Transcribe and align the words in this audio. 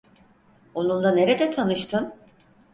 Onunla 0.75 1.11
nerede 1.11 1.51
tanıştın? 1.51 2.13